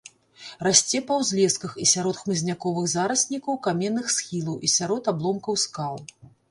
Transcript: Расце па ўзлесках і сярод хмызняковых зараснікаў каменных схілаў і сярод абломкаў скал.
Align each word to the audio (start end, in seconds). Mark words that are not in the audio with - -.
Расце 0.67 1.01
па 1.09 1.17
ўзлесках 1.21 1.75
і 1.85 1.87
сярод 1.93 2.15
хмызняковых 2.21 2.91
зараснікаў 2.97 3.63
каменных 3.69 4.13
схілаў 4.19 4.55
і 4.69 4.75
сярод 4.79 5.03
абломкаў 5.15 5.65
скал. 5.69 6.07